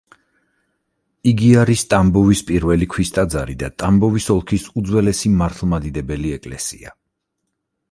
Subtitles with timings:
[1.31, 6.99] იგი არის ტამბოვის პირველი ქვის ტაძარი და ტამბოვის ოლქის უძველესი მართლმადიდებელი ეკლესია.